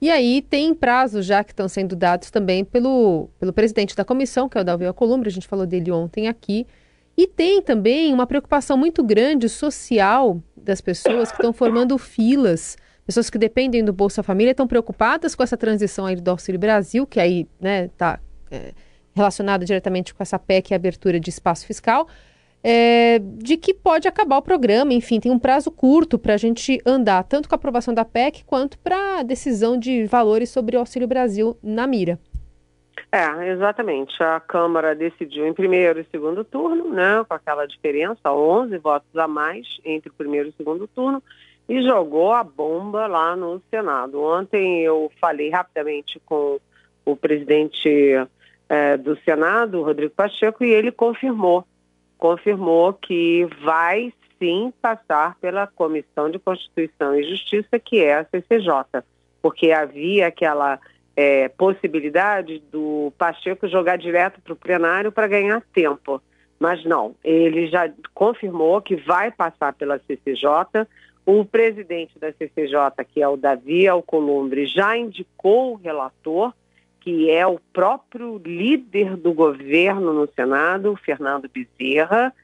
E 0.00 0.10
aí 0.10 0.42
tem 0.42 0.74
prazos 0.74 1.24
já 1.24 1.42
que 1.42 1.52
estão 1.52 1.68
sendo 1.68 1.96
dados 1.96 2.30
também 2.30 2.64
pelo, 2.64 3.30
pelo 3.38 3.52
presidente 3.52 3.96
da 3.96 4.04
comissão, 4.04 4.48
que 4.48 4.58
é 4.58 4.60
o 4.60 4.64
Davi 4.64 4.84
Alcolumbre, 4.84 5.28
a 5.28 5.32
gente 5.32 5.48
falou 5.48 5.66
dele 5.66 5.90
ontem 5.90 6.28
aqui. 6.28 6.66
E 7.16 7.26
tem 7.26 7.62
também 7.62 8.12
uma 8.12 8.26
preocupação 8.26 8.76
muito 8.76 9.02
grande 9.02 9.48
social 9.48 10.40
das 10.54 10.82
pessoas 10.82 11.30
que 11.30 11.38
estão 11.38 11.52
formando 11.52 11.96
filas. 11.96 12.76
Pessoas 13.06 13.30
que 13.30 13.38
dependem 13.38 13.82
do 13.82 13.92
Bolsa 13.92 14.22
Família 14.22 14.50
estão 14.50 14.66
preocupadas 14.66 15.34
com 15.34 15.42
essa 15.42 15.56
transição 15.56 16.04
aí 16.04 16.16
do 16.16 16.30
Auxílio 16.30 16.60
Brasil, 16.60 17.06
que 17.06 17.18
aí 17.18 17.48
né, 17.58 17.88
tá, 17.96 18.20
é, 18.50 18.74
relacionada 19.14 19.64
diretamente 19.64 20.12
com 20.12 20.22
essa 20.22 20.38
PEC 20.38 20.72
e 20.72 20.74
abertura 20.74 21.18
de 21.18 21.30
espaço 21.30 21.64
fiscal, 21.64 22.06
é, 22.68 23.20
de 23.20 23.56
que 23.56 23.72
pode 23.72 24.08
acabar 24.08 24.38
o 24.38 24.42
programa. 24.42 24.92
Enfim, 24.92 25.20
tem 25.20 25.30
um 25.30 25.38
prazo 25.38 25.70
curto 25.70 26.18
para 26.18 26.34
a 26.34 26.36
gente 26.36 26.82
andar, 26.84 27.22
tanto 27.22 27.48
com 27.48 27.54
a 27.54 27.56
aprovação 27.56 27.94
da 27.94 28.04
PEC 28.04 28.44
quanto 28.44 28.76
para 28.80 29.20
a 29.20 29.22
decisão 29.22 29.78
de 29.78 30.04
valores 30.06 30.50
sobre 30.50 30.76
o 30.76 30.80
Auxílio 30.80 31.06
Brasil 31.06 31.56
na 31.62 31.86
mira. 31.86 32.18
É, 33.12 33.52
exatamente. 33.52 34.20
A 34.20 34.40
Câmara 34.40 34.96
decidiu 34.96 35.46
em 35.46 35.54
primeiro 35.54 36.00
e 36.00 36.06
segundo 36.10 36.42
turno, 36.42 36.90
né, 36.90 37.24
com 37.28 37.34
aquela 37.34 37.66
diferença, 37.66 38.32
11 38.32 38.76
votos 38.78 39.16
a 39.16 39.28
mais 39.28 39.64
entre 39.84 40.10
o 40.10 40.14
primeiro 40.14 40.48
e 40.48 40.52
segundo 40.52 40.88
turno, 40.88 41.22
e 41.68 41.80
jogou 41.82 42.32
a 42.32 42.42
bomba 42.42 43.06
lá 43.06 43.36
no 43.36 43.62
Senado. 43.70 44.20
Ontem 44.20 44.82
eu 44.82 45.08
falei 45.20 45.50
rapidamente 45.50 46.20
com 46.26 46.58
o 47.04 47.14
presidente 47.14 47.88
é, 48.68 48.96
do 48.96 49.16
Senado, 49.20 49.84
Rodrigo 49.84 50.12
Pacheco, 50.16 50.64
e 50.64 50.70
ele 50.72 50.90
confirmou, 50.90 51.64
confirmou 52.18 52.92
que 52.92 53.46
vai 53.62 54.12
sim 54.38 54.72
passar 54.80 55.36
pela 55.40 55.66
Comissão 55.66 56.30
de 56.30 56.38
Constituição 56.38 57.14
e 57.14 57.24
Justiça, 57.24 57.78
que 57.78 58.02
é 58.02 58.16
a 58.16 58.24
CCJ, 58.24 59.02
porque 59.40 59.72
havia 59.72 60.26
aquela 60.26 60.78
é, 61.16 61.48
possibilidade 61.48 62.62
do 62.70 63.12
Pacheco 63.16 63.66
jogar 63.66 63.96
direto 63.96 64.40
para 64.40 64.52
o 64.52 64.56
plenário 64.56 65.10
para 65.10 65.26
ganhar 65.26 65.62
tempo. 65.72 66.22
Mas 66.58 66.84
não, 66.84 67.14
ele 67.24 67.66
já 67.66 67.90
confirmou 68.14 68.80
que 68.80 68.96
vai 68.96 69.30
passar 69.30 69.72
pela 69.74 69.98
CCJ. 69.98 70.86
O 71.24 71.44
presidente 71.44 72.18
da 72.18 72.32
CCJ, 72.32 73.04
que 73.08 73.20
é 73.20 73.28
o 73.28 73.36
Davi 73.36 73.88
Alcolumbre, 73.88 74.66
já 74.66 74.96
indicou 74.96 75.72
o 75.72 75.76
relator, 75.76 76.52
que 77.06 77.30
é 77.30 77.46
o 77.46 77.60
próprio 77.72 78.36
líder 78.44 79.16
do 79.16 79.32
governo 79.32 80.12
no 80.12 80.28
Senado, 80.34 80.96
Fernando 80.96 81.48
Bezerra, 81.48 82.34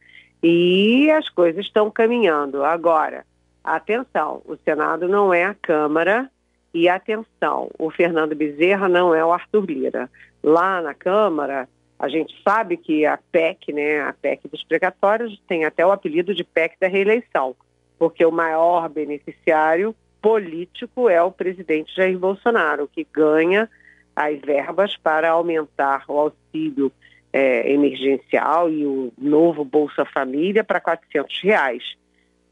e 0.40 1.11
as 1.11 1.28
coisas 1.28 1.66
estão 1.66 1.90
caminhando. 1.90 2.62
Agora, 2.62 3.26
atenção, 3.64 4.40
o 4.45 4.57
Senado 4.64 5.09
não 5.09 5.35
é 5.35 5.47
a 5.47 5.54
Câmara, 5.54 6.31
e 6.73 6.88
atenção, 6.88 7.73
o 7.76 7.90
Fernando 7.90 8.37
Bezerra 8.37 8.88
não 8.88 9.12
é 9.12 9.25
o 9.25 9.33
Arthur 9.33 9.64
Lira. 9.64 10.09
Lá 10.40 10.81
na 10.81 10.95
Câmara, 10.95 11.69
a 11.99 12.09
gente 12.09 12.33
sabe 12.45 12.76
que 12.76 13.04
a 13.04 13.19
PEC, 13.33 13.73
né, 13.73 14.00
a 14.02 14.12
PEC 14.12 14.47
dos 14.47 14.62
precatórios, 14.62 15.42
tem 15.49 15.64
até 15.64 15.85
o 15.85 15.90
apelido 15.90 16.33
de 16.33 16.45
PEC 16.45 16.76
da 16.81 16.87
reeleição, 16.87 17.57
porque 17.99 18.25
o 18.25 18.31
maior 18.31 18.88
beneficiário 18.88 19.92
político 20.21 21.09
é 21.09 21.21
o 21.21 21.33
presidente 21.33 21.97
Jair 21.97 22.16
Bolsonaro, 22.16 22.87
que 22.87 23.04
ganha 23.12 23.69
as 24.14 24.40
verbas 24.40 24.97
para 24.97 25.31
aumentar 25.31 26.04
o 26.09 26.19
auxílio 26.19 26.92
é, 27.33 27.73
emergencial 27.73 28.71
e 28.71 28.85
o 28.85 29.12
novo 29.16 29.64
Bolsa 29.64 30.04
Família 30.04 30.62
para 30.62 30.81
400 30.81 31.40
reais 31.42 32.02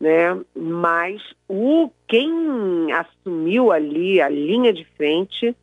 né? 0.01 0.41
Mas 0.57 1.23
o 1.47 1.91
quem 2.09 2.91
assumiu 2.93 3.71
ali 3.71 4.21
a 4.21 4.29
linha 4.29 4.73
de 4.73 4.85
frente, 4.97 5.55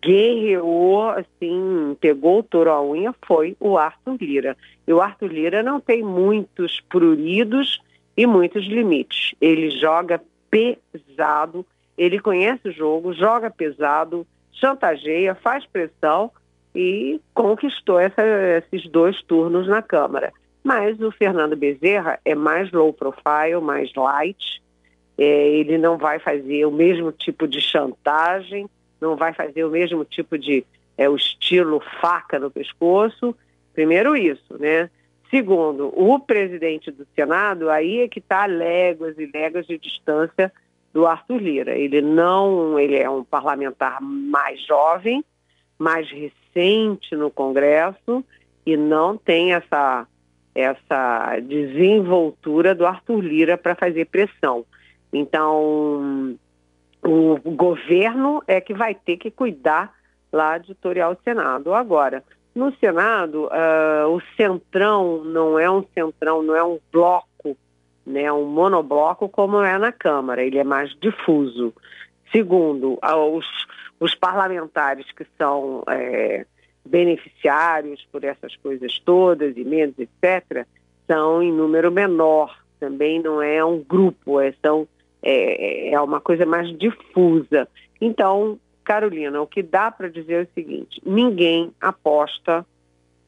guerreou, 0.00 1.10
assim, 1.10 1.96
pegou 2.00 2.40
o 2.40 2.42
touro 2.42 2.70
à 2.70 2.82
unha, 2.82 3.14
foi 3.26 3.56
o 3.58 3.78
Arthur 3.78 4.18
Lira. 4.20 4.56
E 4.86 4.92
o 4.92 5.00
Arthur 5.00 5.32
Lira 5.32 5.62
não 5.62 5.80
tem 5.80 6.02
muitos 6.02 6.80
pruridos 6.80 7.80
e 8.16 8.26
muitos 8.26 8.66
limites. 8.66 9.34
Ele 9.40 9.70
joga 9.70 10.22
pesado, 10.50 11.66
ele 11.96 12.20
conhece 12.20 12.68
o 12.68 12.72
jogo, 12.72 13.14
joga 13.14 13.50
pesado, 13.50 14.26
chantageia, 14.52 15.34
faz 15.34 15.64
pressão 15.66 16.30
e 16.74 17.20
conquistou 17.34 17.98
essa, 17.98 18.22
esses 18.58 18.88
dois 18.90 19.22
turnos 19.22 19.66
na 19.66 19.82
Câmara. 19.82 20.32
Mas 20.62 21.00
o 21.00 21.10
Fernando 21.10 21.56
Bezerra 21.56 22.18
é 22.24 22.34
mais 22.34 22.70
low 22.72 22.92
profile, 22.92 23.60
mais 23.60 23.92
light. 23.94 24.62
É, 25.16 25.48
ele 25.48 25.78
não 25.78 25.96
vai 25.96 26.18
fazer 26.18 26.64
o 26.66 26.70
mesmo 26.70 27.10
tipo 27.10 27.48
de 27.48 27.60
chantagem, 27.60 28.68
não 29.00 29.16
vai 29.16 29.32
fazer 29.32 29.64
o 29.64 29.70
mesmo 29.70 30.04
tipo 30.04 30.38
de 30.38 30.64
é, 30.96 31.08
o 31.08 31.16
estilo 31.16 31.80
faca 32.00 32.38
no 32.38 32.50
pescoço. 32.50 33.34
Primeiro 33.72 34.16
isso, 34.16 34.58
né? 34.58 34.90
Segundo, 35.30 35.92
o 35.94 36.18
presidente 36.18 36.90
do 36.90 37.06
Senado, 37.14 37.70
aí 37.70 38.00
é 38.00 38.08
que 38.08 38.18
está 38.18 38.46
léguas 38.46 39.18
e 39.18 39.30
léguas 39.32 39.66
de 39.66 39.78
distância 39.78 40.52
do 40.92 41.06
Arthur 41.06 41.38
Lira. 41.38 41.76
Ele 41.76 42.00
não, 42.00 42.78
ele 42.78 42.96
é 42.96 43.08
um 43.08 43.24
parlamentar 43.24 44.00
mais 44.00 44.60
jovem, 44.66 45.24
mais 45.78 46.08
recente 46.10 47.14
no 47.14 47.30
Congresso 47.30 48.24
e 48.64 48.76
não 48.76 49.16
tem 49.16 49.54
essa 49.54 50.06
essa 50.54 51.38
desenvoltura 51.38 52.74
do 52.74 52.84
Arthur 52.84 53.20
Lira 53.20 53.56
para 53.56 53.76
fazer 53.76 54.06
pressão. 54.06 54.64
Então, 55.12 56.36
o 57.00 57.38
governo 57.52 58.42
é 58.44 58.60
que 58.60 58.74
vai 58.74 58.92
ter 58.92 59.18
que 59.18 59.30
cuidar 59.30 59.94
lá 60.32 60.58
de 60.58 60.74
tutorial 60.74 61.14
do 61.14 61.22
Senado. 61.22 61.72
Agora, 61.72 62.24
no 62.54 62.74
Senado, 62.78 63.44
uh, 63.44 64.08
o 64.08 64.20
centrão 64.36 65.22
não 65.22 65.58
é 65.58 65.70
um 65.70 65.84
centrão, 65.94 66.42
não 66.42 66.56
é 66.56 66.64
um 66.64 66.78
bloco, 66.92 67.27
né, 68.08 68.32
um 68.32 68.46
monobloco 68.46 69.28
como 69.28 69.62
é 69.62 69.76
na 69.76 69.92
Câmara, 69.92 70.42
ele 70.42 70.58
é 70.58 70.64
mais 70.64 70.96
difuso. 70.98 71.74
Segundo, 72.32 72.98
os, 73.02 73.46
os 74.00 74.14
parlamentares 74.14 75.06
que 75.12 75.26
são 75.36 75.84
é, 75.88 76.46
beneficiários 76.84 78.06
por 78.10 78.24
essas 78.24 78.56
coisas 78.56 78.98
todas, 79.00 79.56
emendas, 79.56 79.98
etc., 79.98 80.66
são 81.06 81.42
em 81.42 81.52
número 81.52 81.92
menor. 81.92 82.58
Também 82.80 83.20
não 83.20 83.42
é 83.42 83.62
um 83.62 83.82
grupo, 83.82 84.40
é, 84.40 84.54
são, 84.62 84.88
é, 85.22 85.90
é 85.90 86.00
uma 86.00 86.20
coisa 86.20 86.46
mais 86.46 86.76
difusa. 86.78 87.68
Então, 88.00 88.58
Carolina, 88.84 89.40
o 89.42 89.46
que 89.46 89.62
dá 89.62 89.90
para 89.90 90.08
dizer 90.08 90.34
é 90.34 90.42
o 90.42 90.54
seguinte: 90.54 91.00
ninguém 91.04 91.72
aposta 91.80 92.64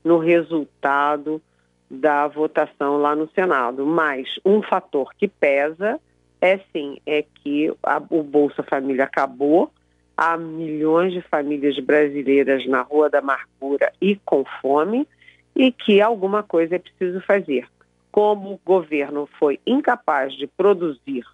no 0.02 0.18
resultado 0.18 1.42
da 1.90 2.28
votação 2.28 2.98
lá 2.98 3.16
no 3.16 3.28
Senado, 3.30 3.84
mas 3.84 4.38
um 4.44 4.62
fator 4.62 5.12
que 5.18 5.26
pesa 5.26 6.00
é 6.40 6.58
sim, 6.72 6.98
é 7.04 7.22
que 7.22 7.72
a, 7.82 8.00
o 8.10 8.22
Bolsa 8.22 8.62
Família 8.62 9.04
acabou, 9.04 9.70
há 10.16 10.36
milhões 10.36 11.12
de 11.12 11.20
famílias 11.22 11.78
brasileiras 11.78 12.66
na 12.66 12.82
Rua 12.82 13.10
da 13.10 13.18
Amargura 13.18 13.92
e 14.00 14.16
com 14.24 14.44
fome 14.62 15.06
e 15.54 15.72
que 15.72 16.00
alguma 16.00 16.42
coisa 16.42 16.76
é 16.76 16.78
preciso 16.78 17.20
fazer. 17.22 17.66
Como 18.12 18.52
o 18.52 18.60
governo 18.64 19.28
foi 19.38 19.58
incapaz 19.66 20.32
de 20.34 20.46
produzir 20.46 21.24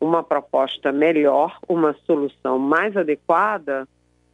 uma 0.00 0.22
proposta 0.22 0.92
melhor, 0.92 1.58
uma 1.68 1.94
solução 2.06 2.58
mais 2.58 2.96
adequada, 2.96 3.86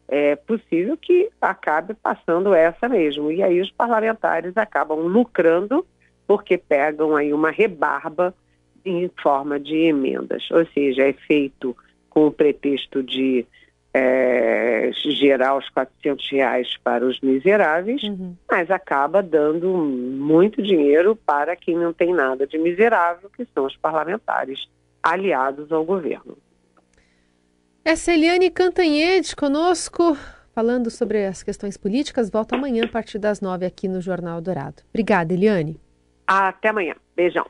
é 0.08 0.36
possível 0.36 0.96
que 0.96 1.30
acabe 1.40 1.94
passando 1.94 2.54
essa 2.54 2.88
mesmo. 2.88 3.30
E 3.30 3.42
aí 3.42 3.60
os 3.60 3.70
parlamentares 3.70 4.56
acabam 4.56 5.00
lucrando 5.00 5.86
porque 6.26 6.56
pegam 6.56 7.16
aí 7.16 7.32
uma 7.32 7.50
rebarba 7.50 8.34
em 8.84 9.10
forma 9.22 9.58
de 9.58 9.76
emendas. 9.76 10.48
Ou 10.50 10.66
seja, 10.66 11.08
é 11.08 11.12
feito 11.12 11.76
com 12.10 12.26
o 12.26 12.32
pretexto 12.32 13.02
de 13.02 13.46
é, 13.92 14.90
gerar 14.92 15.56
os 15.56 15.68
400 15.70 16.30
reais 16.30 16.76
para 16.82 17.06
os 17.06 17.20
miseráveis, 17.20 18.02
uhum. 18.02 18.34
mas 18.50 18.70
acaba 18.70 19.22
dando 19.22 19.68
muito 19.68 20.60
dinheiro 20.60 21.14
para 21.14 21.54
quem 21.54 21.76
não 21.76 21.92
tem 21.92 22.12
nada 22.12 22.46
de 22.46 22.58
miserável, 22.58 23.30
que 23.30 23.46
são 23.54 23.64
os 23.64 23.76
parlamentares 23.76 24.66
aliados 25.02 25.70
ao 25.70 25.84
governo. 25.84 26.36
Essa 27.86 28.12
é 28.12 28.14
Eliane 28.14 28.48
Cantanhede 28.48 29.36
conosco, 29.36 30.16
falando 30.54 30.90
sobre 30.90 31.26
as 31.26 31.42
questões 31.42 31.76
políticas. 31.76 32.30
Volta 32.30 32.56
amanhã 32.56 32.86
a 32.86 32.88
partir 32.88 33.18
das 33.18 33.42
nove 33.42 33.66
aqui 33.66 33.86
no 33.88 34.00
Jornal 34.00 34.40
Dourado. 34.40 34.82
Obrigada, 34.88 35.34
Eliane. 35.34 35.78
Até 36.26 36.70
amanhã. 36.70 36.94
Beijão. 37.14 37.44